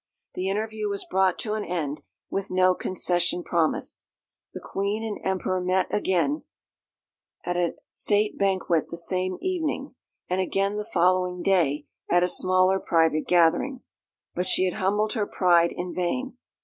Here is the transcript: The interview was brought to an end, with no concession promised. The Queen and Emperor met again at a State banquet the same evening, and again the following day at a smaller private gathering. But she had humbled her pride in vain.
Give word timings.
The 0.33 0.49
interview 0.49 0.89
was 0.89 1.05
brought 1.05 1.37
to 1.41 1.53
an 1.53 1.63
end, 1.63 2.01
with 2.27 2.49
no 2.49 2.73
concession 2.73 3.43
promised. 3.43 4.03
The 4.51 4.59
Queen 4.59 5.03
and 5.03 5.19
Emperor 5.23 5.61
met 5.61 5.93
again 5.93 6.41
at 7.45 7.55
a 7.55 7.75
State 7.87 8.35
banquet 8.35 8.89
the 8.89 8.97
same 8.97 9.37
evening, 9.41 9.93
and 10.27 10.41
again 10.41 10.75
the 10.75 10.89
following 10.91 11.43
day 11.43 11.85
at 12.09 12.23
a 12.23 12.27
smaller 12.27 12.79
private 12.79 13.27
gathering. 13.27 13.81
But 14.33 14.47
she 14.47 14.65
had 14.65 14.73
humbled 14.81 15.13
her 15.13 15.27
pride 15.27 15.71
in 15.71 15.93
vain. 15.93 16.35